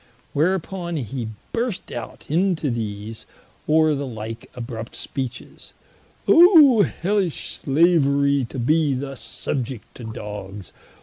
Whereupon 0.33 0.95
hee 0.95 1.27
burst 1.53 1.91
out 1.91 2.25
into 2.27 2.71
these, 2.71 3.27
or 3.67 3.93
the 3.93 4.07
like 4.07 4.49
abrupt 4.55 4.95
speeches: 4.95 5.73
"Oh 6.27 6.81
Hellish 6.81 7.59
slaverie 7.61 8.45
to 8.49 8.57
be 8.57 8.95
thus 8.95 9.21
subiect 9.21 9.83
to 9.93 10.03
Dogs! 10.05 10.73